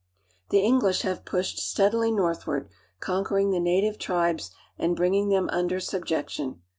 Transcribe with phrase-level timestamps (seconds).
[0.49, 2.69] The English have pushed steadily northward,
[2.99, 6.63] conquer [ing the native tribes and bringing them under subjection.